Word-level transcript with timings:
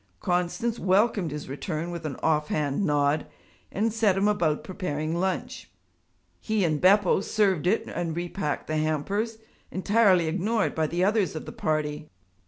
Constance 0.19 0.79
welcomed 0.79 1.29
his 1.29 1.47
return 1.47 1.91
with 1.91 2.07
an 2.07 2.15
off 2.23 2.47
hand 2.47 2.83
nod 2.83 3.27
and 3.71 3.93
set 3.93 4.17
him 4.17 4.27
about 4.27 4.63
preparing 4.63 5.15
lunch. 5.19 5.69
He 6.39 6.63
and 6.65 6.81
Beppo 6.81 7.21
served 7.21 7.67
it 7.67 7.85
and 7.85 8.15
repacked 8.15 8.65
the 8.65 8.77
hampers, 8.77 9.37
entirely 9.69 10.25
ignored 10.27 10.73
by 10.73 10.87
the 10.87 11.03
others 11.03 11.35
of 11.35 11.45
the 11.45 11.51
party. 11.51 12.09